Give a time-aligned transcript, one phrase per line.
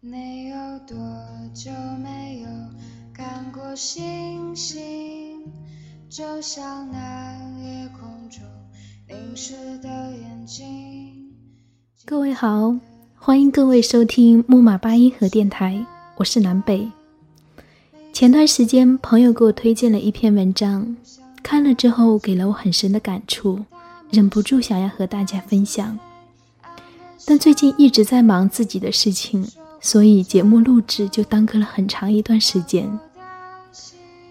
[0.00, 0.94] 你有多
[1.54, 1.70] 久
[2.02, 2.48] 没有
[3.14, 5.42] 看过星星？
[6.10, 7.32] 就像那
[7.62, 8.42] 夜空中
[9.08, 11.32] 凝视的眼睛。
[12.04, 12.76] 各位好，
[13.14, 15.84] 欢迎各位收听木马八音盒电台，
[16.16, 16.86] 我是南北。
[18.12, 20.94] 前段时间，朋友给我推荐了一篇文章，
[21.42, 23.64] 看了之后给了我很深的感触，
[24.10, 25.98] 忍不住想要和大家分享。
[27.24, 29.48] 但最近一直在忙自己的事情。
[29.80, 32.98] 所以节目录制就耽搁了很长一段时间。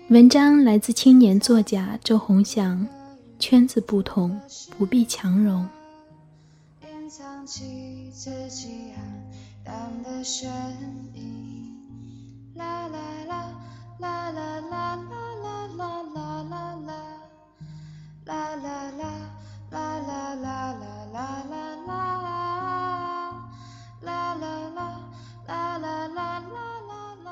[0.09, 2.88] 文章来自青年作家周鸿祥，
[3.40, 4.39] 圈子不同，
[4.77, 5.67] 不必强融。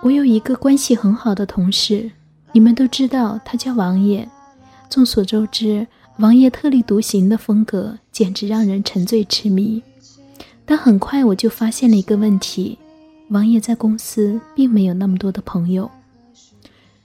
[0.03, 2.12] 我有一个关系很好的同事，
[2.51, 4.27] 你们都知道，他叫王爷。
[4.90, 5.87] 众所周知，
[6.18, 9.81] 王爷特立独行的风格简直让人沉醉痴迷。
[10.65, 12.77] 但很快我就发现了一个问题：
[13.29, 15.90] 王爷在公司并没有那么多的朋友。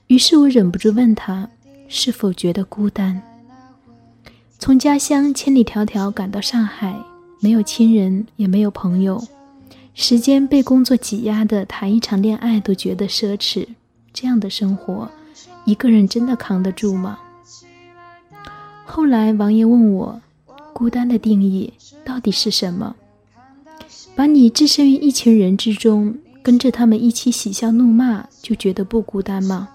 [0.07, 1.49] 于是我忍不住问他，
[1.87, 3.21] 是否觉得孤单？
[4.57, 7.01] 从家乡千里迢迢赶到上海，
[7.39, 9.23] 没有亲人，也没有朋友。
[10.01, 13.67] 时间被工作挤压的，谈一场恋爱都觉得奢侈。
[14.13, 15.11] 这样的生活，
[15.65, 17.19] 一个人真的扛得住吗？
[18.85, 20.21] 后来王爷问我，
[20.71, 21.73] 孤单的定义
[22.05, 22.95] 到底是什么？
[24.15, 29.67] 把你置身于一群人之中，跟着他们一起嬉笑怒骂，就觉得不孤单吗？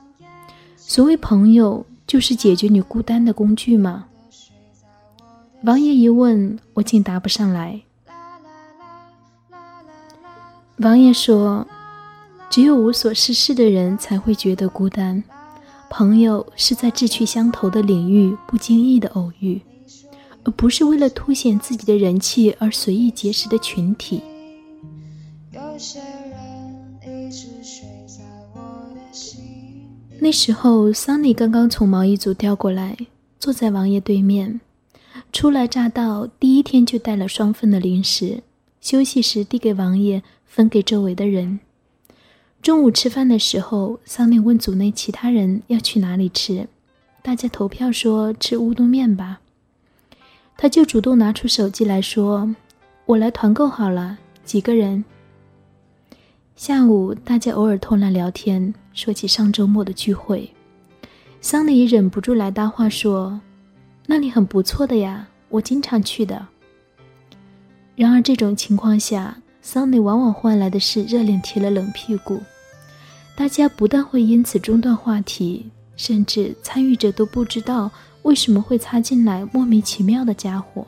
[0.79, 4.07] 所谓朋友，就是解决你孤单的工具吗？
[5.65, 7.83] 王爷一问，我竟答不上来。
[10.79, 11.65] 王爷说
[12.51, 15.23] ：“只有无所事事的人才会觉得孤单，
[15.89, 19.61] 朋友是在志趣相投的领域不经意的偶遇，
[20.43, 24.21] 而不是为了凸显自己的人气而随意结识的群体。”
[30.19, 32.97] 那时候，桑尼刚刚从毛衣组调过来，
[33.39, 34.61] 坐在王爷对面，
[35.33, 38.43] 初来乍到，第一天就带了双份的零食，
[38.81, 40.21] 休息时递给王爷。
[40.55, 41.59] 分给周围的人。
[42.63, 46.69] 中午吃饭的时候，桑尼问组内其他人要去哪里吃，
[47.23, 49.41] 大家投票说吃乌冬面吧。
[50.57, 52.55] 他就主动拿出手机来说
[53.05, 55.05] ：“我来团购好了，几个人？”
[56.55, 60.49] 下午大家偶尔偷懒聊天，说起上周末的聚会，
[61.41, 63.41] 桑尼忍不住来搭话说
[64.07, 66.47] ：“那里很不错的呀，我经常去的。”
[67.97, 69.39] 然而这种情况下。
[69.67, 72.41] 桑尼往往换来的是热脸贴了冷屁股，
[73.35, 77.91] 大家不但会因此中断话题，甚至参与者都不知道
[78.23, 80.87] 为什么会插进来莫名其妙的家伙。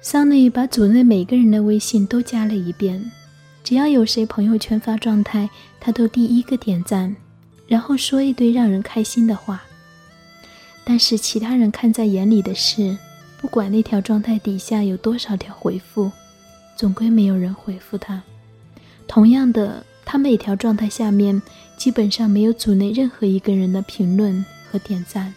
[0.00, 3.12] 桑尼把组内每个人的微信都加了一遍，
[3.62, 5.48] 只要有谁朋友圈发状态，
[5.78, 7.14] 他都第一个点赞，
[7.68, 9.62] 然后说一堆让人开心的话。
[10.82, 12.96] 但是其他人看在眼里的是。
[13.46, 16.10] 不管那条状态底下有多少条回复，
[16.74, 18.20] 总归没有人回复他。
[19.06, 21.40] 同样的，他每条状态下面
[21.76, 25.32] 基本上没有组内任何一个人的评论和点赞。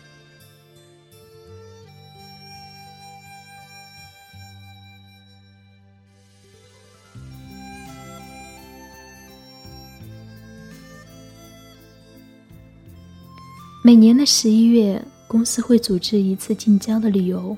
[13.84, 17.56] 每年的十一月，公司会组织一次近郊的旅游。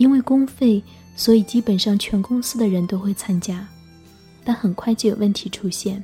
[0.00, 0.82] 因为公费，
[1.14, 3.68] 所以基本上全公司的人都会参加，
[4.42, 6.02] 但很快就有问题出现。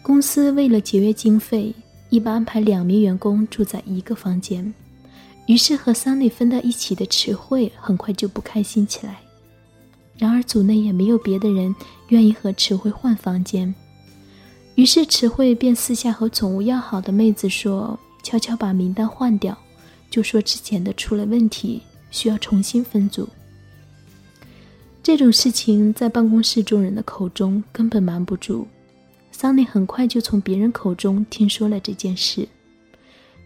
[0.00, 1.70] 公司为了节约经费，
[2.08, 4.72] 一般安排两名员工住在一个房间，
[5.44, 9.18] 于是和桑内分到一起的池慧很快就不开心起来。
[10.16, 11.74] 然而组内也没有别的人
[12.08, 13.72] 愿意和池慧换房间，
[14.76, 19.54] 于是池慧便私下和总务要好的妹子说，悄悄把名单换掉，
[20.08, 21.82] 就说之前的出了问题。
[22.10, 23.28] 需要重新分组，
[25.02, 28.66] 这种事情在办公室众人的口中根本瞒不住。
[29.30, 32.48] 桑尼很快就从别人口中听说了这件事，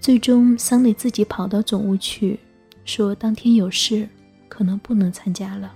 [0.00, 2.38] 最终桑尼自己跑到总务去，
[2.85, 4.09] 说当天有事，
[4.49, 5.75] 可能不能参加了。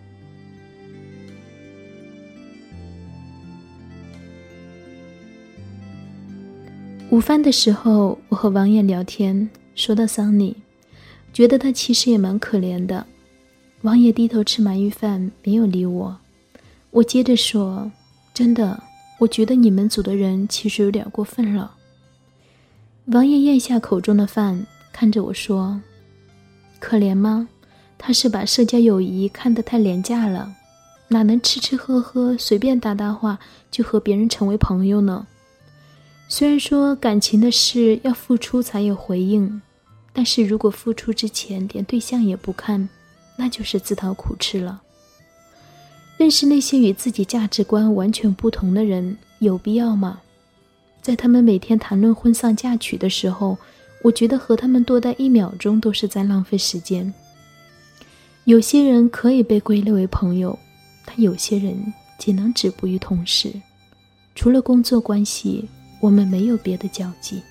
[7.11, 10.57] 午饭的时候，我和王艳聊天，说到桑尼。
[11.37, 13.05] 觉得他其实也蛮可怜的。
[13.83, 16.17] 王爷低头吃鳗鱼饭，没有理我。
[16.91, 17.93] 我接着说
[18.33, 18.83] ：“真的，
[19.19, 21.75] 我觉得你们组的人其实有点过分了。”
[23.13, 25.79] 王爷咽下口中的饭，看着我说
[26.81, 27.47] ：“可怜吗？
[27.99, 30.51] 他是把社交友谊看得太廉价了，
[31.09, 33.39] 哪能吃吃喝喝、随便搭搭话
[33.71, 35.27] 就和别人成为朋友呢？
[36.29, 39.61] 虽然说感情的事要付出才有回应，
[40.17, 42.89] 但是如果付出之前连对象也不看，
[43.37, 44.81] 那就是自讨苦吃了。
[46.17, 50.23] 认识那些与自己价值观完全不同的人，有必要吗？”
[51.03, 53.59] 在他们每天谈论婚丧嫁娶的时候，
[54.03, 57.13] 我觉得和他们多待一秒钟都是在浪费时间。
[58.45, 60.59] 有些人可以被归类为朋友，
[61.05, 63.53] 但有些人仅能止步于同事。
[64.35, 65.69] 除了工作关系，
[66.01, 67.43] 我们没有别的交集。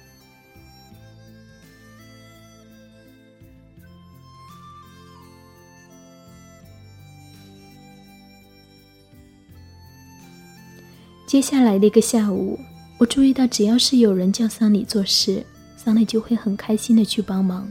[11.36, 12.58] 接下来的一个下午。
[12.98, 15.46] 我注意到，只要是有人叫桑尼做事，
[15.76, 17.70] 桑尼就会很开心的去帮忙。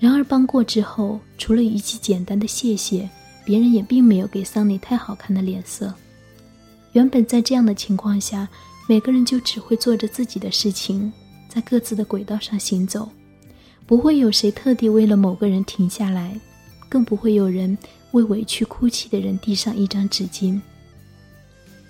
[0.00, 3.08] 然而帮过之后，除了一句简单的谢谢，
[3.44, 5.94] 别人也并没有给桑尼太好看的脸色。
[6.90, 8.48] 原本在这样的情况下，
[8.88, 11.12] 每个人就只会做着自己的事情，
[11.48, 13.08] 在各自的轨道上行走，
[13.86, 16.36] 不会有谁特地为了某个人停下来，
[16.88, 17.78] 更不会有人
[18.10, 20.60] 为委屈哭泣的人递上一张纸巾。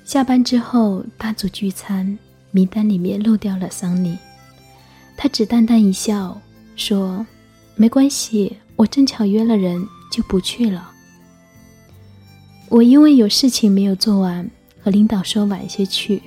[0.04, 2.18] 下班之后，大组聚餐。
[2.54, 4.14] 名单里面漏掉了桑尼，
[5.16, 6.38] 他只淡淡一笑
[6.76, 7.26] 说
[7.76, 9.82] ：“没关系，我正巧约了人，
[10.12, 10.90] 就不去了。”
[12.68, 14.50] 我因为有事情没有做完，
[14.82, 16.22] 和领导说晚些去，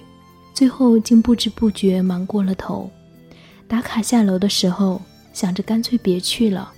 [0.52, 2.90] 最后竟不知不觉忙过了头。
[3.68, 5.00] 打卡下楼的时候，
[5.32, 6.72] 想着干脆别去了，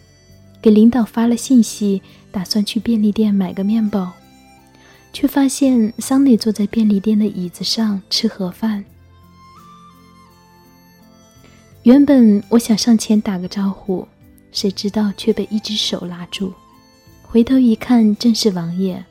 [0.61, 2.01] 给领导发了信息，
[2.33, 4.11] 打算去便利店买个面包，
[5.13, 8.83] 却发现桑尼坐在便利店的椅子上吃盒饭。
[11.83, 14.07] 原本我想上前打个招呼，
[14.51, 16.53] 谁知道却被一只手拉住。
[17.23, 19.03] 回头一看，正是王爷。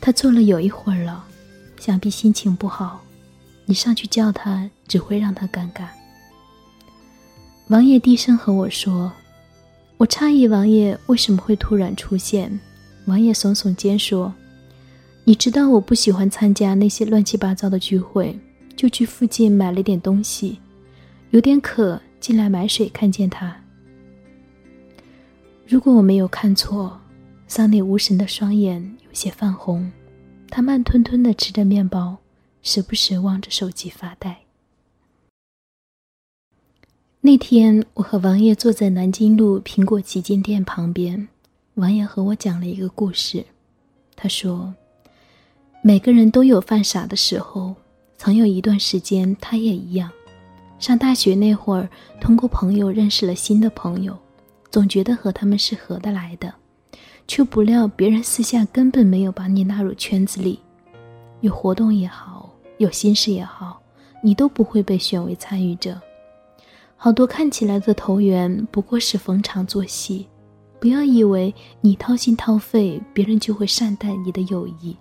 [0.00, 1.24] 他坐了有一会儿了，
[1.78, 3.02] 想必心情不好。
[3.64, 5.86] 你上去叫他，只会让他尴尬。
[7.68, 9.10] 王爷低声和我说
[9.96, 12.60] ：“我诧异王爷为什么会突然出现。”
[13.06, 14.32] 王爷耸耸肩说
[15.24, 18.38] ：“你知道我不喜欢参加那些乱七八糟的聚会，
[18.76, 20.58] 就去附近买了点东西。”
[21.30, 23.60] 有点渴，进来买水，看见他。
[25.66, 27.00] 如果我没有看错，
[27.48, 29.90] 桑尼无神的双眼有些泛红，
[30.48, 32.16] 他慢吞吞的吃着面包，
[32.62, 34.38] 时不时望着手机发呆。
[37.20, 41.26] 那天，我和王爷坐在南京路苹果旗舰店旁边，
[41.74, 43.44] 王爷和我讲了一个故事。
[44.14, 44.72] 他说
[45.82, 47.74] ：“每个人都有犯傻的时候，
[48.16, 50.08] 曾有一段时间，他也一样。”
[50.78, 51.88] 上大学那会儿，
[52.20, 54.16] 通过朋友认识了新的朋友，
[54.70, 56.54] 总觉得和他们是合得来的，
[57.26, 60.60] 却不料别人私下根本没有把你纳入圈子里，
[61.40, 63.82] 有活动也好，有心事也好，
[64.22, 66.00] 你都不会被选为参与者。
[66.96, 70.26] 好多看起来的投缘不过是逢场作戏，
[70.84, 74.94] 不要以为你掏心掏肺，别人就会善待你的友谊。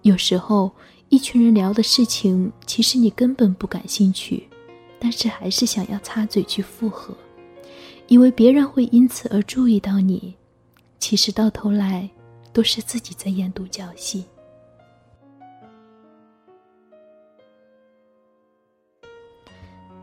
[0.00, 0.72] 有时候，
[1.10, 4.48] 一群人聊的事情，其实你根本不感兴趣。
[4.98, 7.14] 但是还是想要插嘴去附和，
[8.08, 10.34] 以为别人会因此而注意到你，
[10.98, 12.08] 其实到头来
[12.50, 14.24] 都是自己在演独角戏。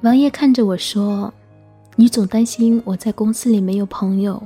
[0.03, 1.33] 王爷看着我说
[1.97, 4.39] ：“你总担心我在公司里没有朋友，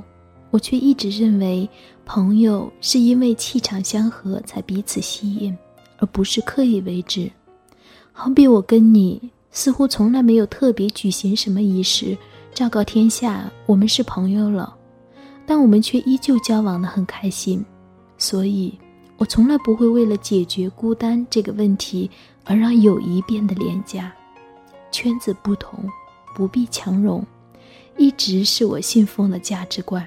[0.56, 1.68] 我却一直认为
[2.06, 5.54] 朋友是因为气场相合才彼此吸引，
[5.98, 7.30] 而不是刻意为之。
[8.10, 12.16] 好比我跟你。”似乎从来没有特别举行什么仪式，
[12.52, 14.74] 昭告天下我们是朋友了，
[15.46, 17.64] 但我们却依旧交往的很开心。
[18.18, 18.78] 所以，
[19.16, 22.10] 我从来不会为了解决孤单这个问题
[22.44, 24.12] 而让友谊变得廉价。
[24.90, 25.90] 圈子不同，
[26.34, 27.24] 不必强融，
[27.96, 30.06] 一直是我信奉的价值观。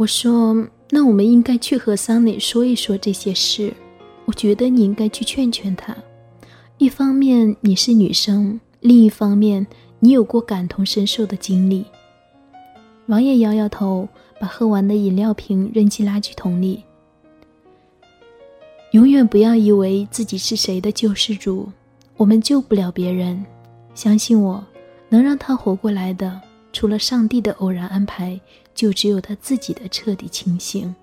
[0.00, 3.70] 我说：“那我们应该去和桑尼说一说这些事。
[4.24, 5.94] 我觉得你应该去劝劝他。”
[6.78, 9.66] 一方面你是女生，另一方面
[9.98, 11.84] 你有过感同身受的经历。
[13.08, 14.08] 王爷摇摇头，
[14.40, 16.82] 把喝完的饮料瓶扔进垃圾桶里。
[18.92, 21.70] 永远不要以为自己是谁的救世主，
[22.16, 23.44] 我们救不了别人。
[23.94, 24.64] 相信我，
[25.10, 26.40] 能让他活过来的，
[26.72, 28.40] 除了上帝的偶然安排，
[28.74, 30.94] 就只有他自己的彻底清醒。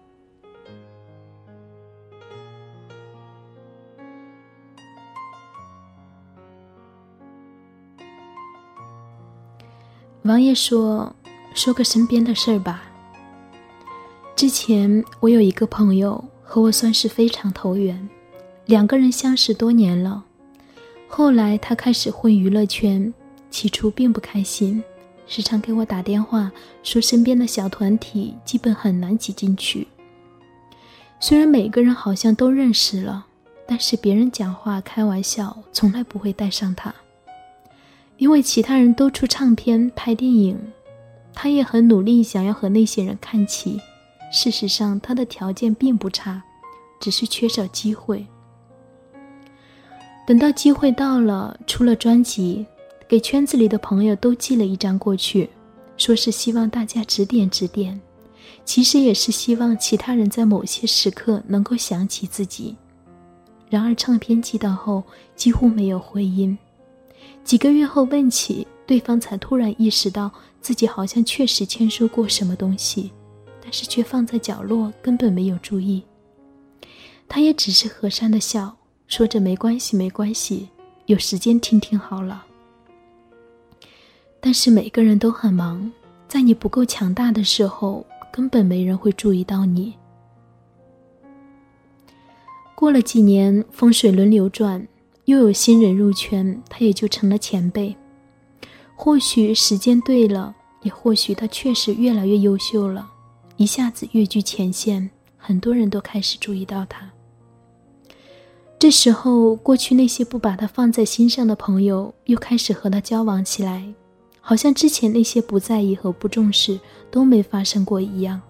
[10.23, 11.15] 王爷说
[11.55, 12.83] ：“说个身边的事儿吧。
[14.35, 18.09] 之前我有一个朋友和我算是非常投缘，
[18.65, 20.25] 两个人相识多年了。
[21.07, 23.13] 后来他开始混娱乐圈，
[23.49, 24.83] 起初并不开心，
[25.27, 29.87] 时常给我打电话说身边的小团体基本很难挤进去。
[31.19, 33.25] 虽然每个人好像都认识了，
[33.67, 36.93] 但是别人讲话开玩笑从来不会带上他。”
[38.17, 40.57] 因为其他人都出唱片、拍电影，
[41.33, 43.79] 他也很努力，想要和那些人看齐。
[44.31, 46.41] 事实上，他的条件并不差，
[46.99, 48.25] 只是缺少机会。
[50.25, 52.65] 等到机会到了，出了专辑，
[53.07, 55.49] 给圈子里的朋友都寄了一张过去，
[55.95, 57.99] 说是希望大家指点指点，
[58.65, 62.75] 其实也是希望其他人在某些时刻能够想起自己。
[63.69, 65.03] 然而，唱片寄到后，
[65.35, 66.57] 几乎没有回音。
[67.45, 70.29] 几个月后问起，对方才突然意识到
[70.61, 73.11] 自己好像确实签收过什么东西，
[73.61, 76.03] 但是却放在角落，根本没有注意。
[77.29, 78.75] 他也只是和善的笑，
[79.07, 80.69] 说着没关系，没关系，
[81.05, 82.45] 有时间听听好了。
[84.47, 85.91] 但是每个人都很忙，
[86.29, 89.93] 在你不够强大的时候，根本没人会注意到你。
[92.73, 94.87] 过了几年，风水轮流转。
[95.25, 97.93] 又有新人入圈，他也就成了前辈。
[98.95, 103.05] 或许时间对了，也或许他确实越来越优秀了，
[103.57, 107.11] 一下子跃居前线，很多人都开始注意到他。
[108.79, 113.85] 这时候，过去那些不把他放在心上的朋友又开始和他交往起来，
[114.47, 116.79] 好像之前那些不在意和不重视
[117.11, 118.41] 都没发生过一样。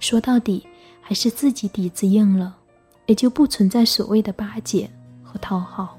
[0.00, 0.66] 说到底，
[1.02, 2.56] 还是自己底子硬了，
[3.04, 4.88] 也就不存在所谓的巴结
[5.22, 5.98] 和讨好。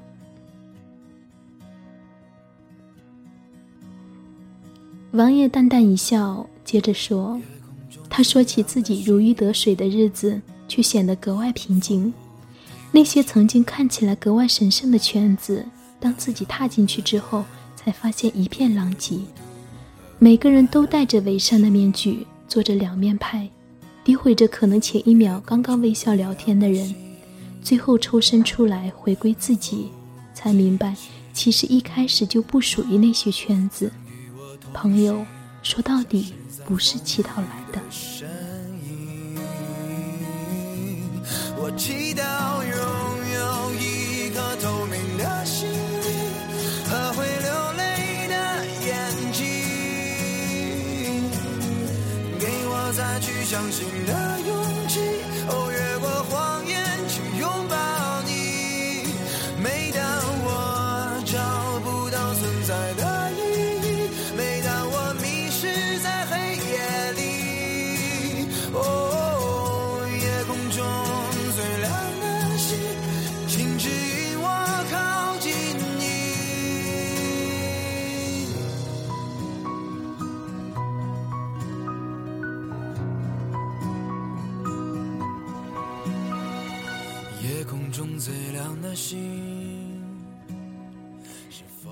[5.12, 7.40] 王爷淡淡一笑，接着说
[8.10, 12.12] ：“他说起自己如鱼得水的日子，却显得格外平静。
[12.92, 15.64] 那些曾经看起来格外神圣的圈子，
[16.00, 17.46] 当自己踏进去之后，
[17.80, 19.18] 才发现一片狼藉。
[20.18, 23.50] 每个人都戴着伪善的面具，做着两面派，
[24.04, 26.94] 诋毁着可能前一秒刚刚微笑聊天的人，
[27.62, 29.90] 最后抽身出来回归自己，
[30.34, 30.94] 才明白，
[31.32, 33.90] 其实一开始就不属于那些圈子。”
[34.74, 35.26] 朋友，
[35.64, 36.34] 说到底
[36.66, 37.80] 不是乞讨来的。
[53.80, 54.19] 去相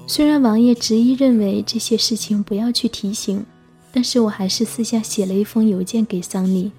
[0.09, 3.45] 虽然王爷执意认为这些事情不要去提醒，
[3.91, 6.71] 但是我还是私下写了一封邮件给桑尼，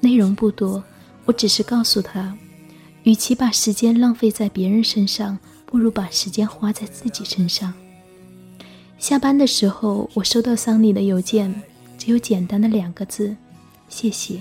[0.00, 0.82] 内容不多，
[1.24, 2.36] 我只是告诉他，
[3.02, 7.74] 与其把时间浪费在别人身上，不如把时间花在自己身上。
[8.96, 11.62] 下班的时候，我收到桑尼的邮件，
[11.98, 13.36] 只有简单的两个字：
[13.88, 14.40] 谢谢。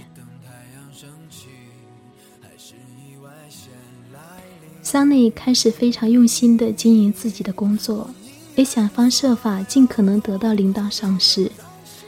[4.89, 8.09] 桑尼开始非常用心地经营自己的工作，
[8.55, 11.51] 也想方设法尽可能得到领导赏识。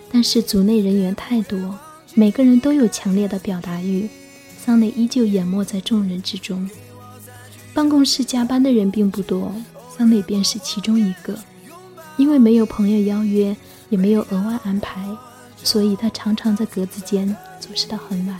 [0.10, 1.78] 但是组内人员太多，
[2.14, 4.08] 每个人都有强烈的表达欲，
[4.58, 6.70] 桑尼依旧淹没在众人之中。
[7.74, 9.54] 办公室加班的人并不多，
[9.98, 11.38] 桑尼便是其中一个。
[12.16, 13.54] 因为没有朋友邀约，
[13.90, 15.06] 也没有额外安排，
[15.66, 18.40] 所以他常常在格子间做事到很晚。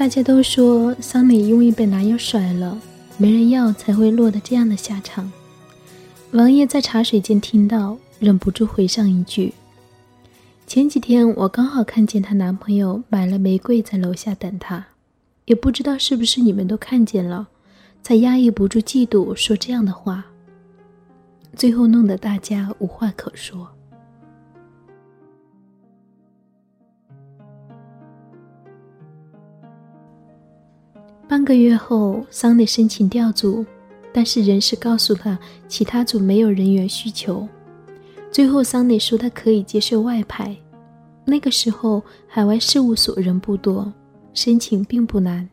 [0.00, 2.80] 大家都说桑尼因为被男友甩了，
[3.18, 5.30] 没人要才会落得这样的下场。
[6.32, 9.52] 王爷在茶水间听到，忍不住回上一句
[10.66, 14.82] ：“前几天我刚好看见她男朋友买了玫瑰在楼下等她，
[15.44, 17.46] 也不知道是不是你们都看见了，
[18.02, 20.24] 才压抑不住嫉妒说这样的话，
[21.54, 23.68] 最后弄得大家无话可说。
[31.30, 33.64] 半个月后，桑尼申请调组，
[34.12, 37.46] 但是人事告诉他其他组没有人员需求。
[38.32, 40.56] 最后，桑尼说他可以接受外派。
[41.24, 43.92] 那个时候，海外事务所人不多，
[44.34, 45.48] 申请并不难。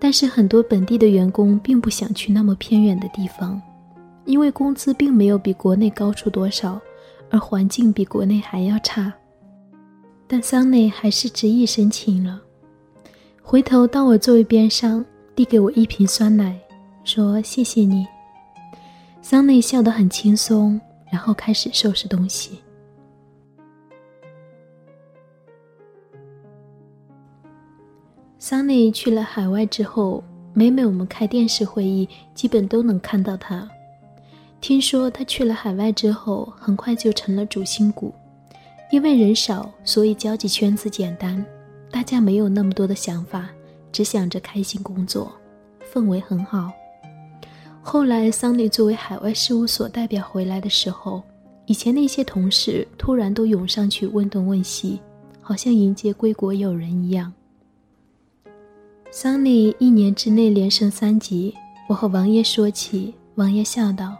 [0.00, 3.62] 但是很多本地的员工并不想去那么偏远的地方，
[4.24, 6.80] 因为工资并没有比国内高出多少，
[7.30, 9.14] 而环境比国内还要差。
[10.26, 12.42] 但桑尼还是执意申请了。
[13.42, 16.58] 回头到我座位边上，递给我一瓶酸奶，
[17.04, 18.06] 说：“谢谢你。”
[19.20, 20.80] 桑内笑得很轻松，
[21.10, 22.60] 然后开始收拾东西。
[28.38, 33.68] 桑内去了海外之后，每每我们开电视会议，基本都能看到他。
[34.60, 38.14] 听说他去了海外之后，很快就成了主心骨，
[38.90, 41.44] 因为人少，所以交际圈子简单。
[41.92, 43.50] 大家没有那么多的想法，
[43.92, 45.30] 只想着开心工作，
[45.92, 46.72] 氛围很好。
[47.82, 51.22] 后来桑尼作为海外事务所代表回来的时候，
[51.66, 54.98] 以前那些同事突然都涌上去问东问西，
[55.40, 57.32] 好像迎接归国友人一样。
[59.10, 61.54] 桑尼一年之内连升三级，
[61.88, 64.16] 我和王爷说起，王爷笑道：“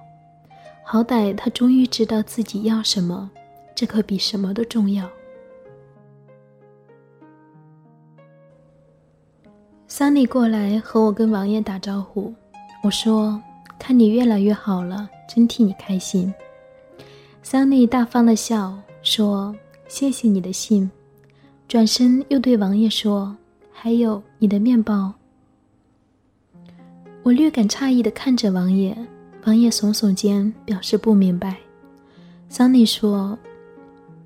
[0.84, 3.30] 好歹他终于知道自己要什么，
[3.74, 5.08] 这可比什么都重要。”
[9.94, 12.32] 桑尼过来和我跟王爷打招呼，
[12.82, 13.38] 我说
[13.78, 16.32] ：“看你越来越好了，真替你开心。”
[17.44, 19.54] 桑尼大方的笑说
[19.88, 20.90] ：“谢谢你的信。”
[21.68, 23.37] 转身又对王爷说
[23.70, 25.12] ：“还有你的面包。”
[27.22, 28.96] 我略感诧异的看着王爷，
[29.44, 31.59] 王爷耸耸肩表示不明白。
[32.48, 33.38] 桑尼说：“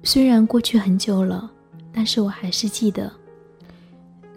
[0.05, 1.51] 虽然过去很久了，
[1.93, 3.13] 但是我还是记得。”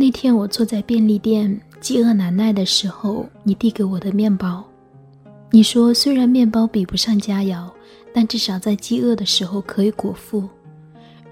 [0.02, 4.64] 那天我坐在便利店，饥饿难耐的时候，你递给我的面包。
[5.52, 7.70] 你说，虽然面包比不上佳肴，
[8.14, 10.48] 但至少在饥饿的时候可以果腹。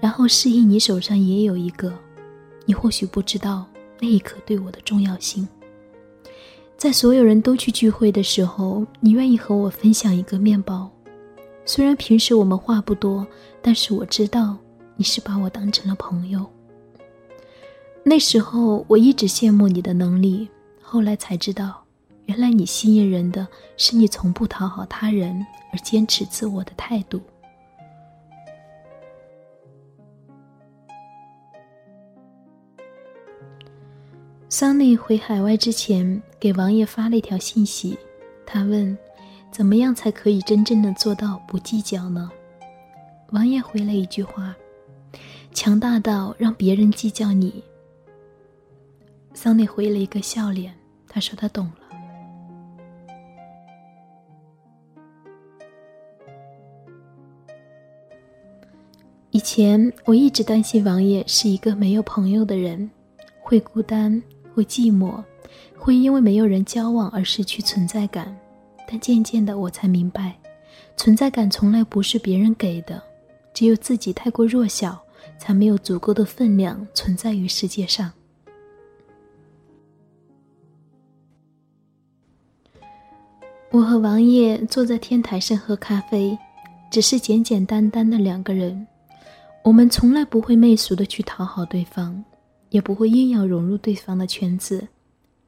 [0.02, 1.90] 然后示意你手上也有一个。
[2.66, 3.64] 你或许不知道
[4.02, 5.48] 那一刻对我的重要性。
[6.76, 10.90] 在所有人都去聚会的时候，你愿意和我分享一个面包。
[11.64, 13.26] 虽然平时我们话不多，
[13.62, 14.58] 但是我知道
[14.94, 16.44] 你是把我当成了朋友。
[18.04, 20.48] 那时候我一直羡慕你的能力，
[20.80, 21.84] 后来才知道，
[22.24, 27.20] 原来你吸引人的是你从不讨好他人而坚持自我的态度。
[34.48, 37.98] 桑尼回海外之前，给王爷发了一条信息，
[38.46, 38.96] 他问
[39.52, 42.30] ：“怎么样才可以真正的做到不计较呢？”
[43.32, 44.56] 王爷回了一句话
[45.52, 47.62] ：“强大到让别人计较你。”
[49.40, 50.74] 桑尼回了一个笑脸，
[51.06, 51.72] 他说他懂了。
[59.30, 62.90] 以前我一直担心王爷是一个没有朋友的人，
[63.40, 64.20] 会孤单，
[64.52, 65.22] 会寂寞，
[65.76, 68.36] 会因为没有人交往而失去存在感。
[68.88, 70.36] 但渐渐的，我才明白，
[70.96, 73.00] 存在感从来不是别人给的，
[73.54, 75.00] 只有自己太过弱小，
[75.38, 78.12] 才没有足够的分量存在于世界上。
[83.70, 86.36] 我和王爷坐在天台上喝咖啡，
[86.90, 88.86] 只是简简单单的两个人。
[89.62, 92.24] 我们从来不会媚俗的去讨好对方，
[92.70, 94.88] 也不会硬要融入对方的圈子。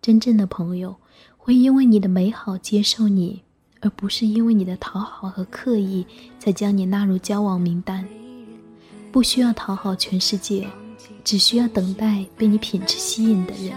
[0.02, 0.94] 真正的朋友
[1.38, 3.40] 会因为你的美好接受你，
[3.80, 6.06] 而不是因为你的讨好和刻意
[6.38, 8.06] 才将你纳入交往名单。
[9.10, 10.68] 不需要讨好全世界，
[11.24, 13.72] 只需要等待被你品质吸引的人，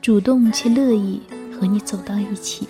[0.00, 1.20] 主动且乐意
[1.58, 2.68] 和你走到一起。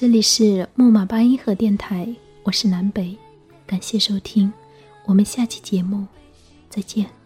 [0.00, 2.08] 这里是木马八音盒电台，
[2.42, 3.14] 我是南北，
[3.66, 4.50] 感谢收听，
[5.04, 6.06] 我们下期节目
[6.70, 7.19] 再见。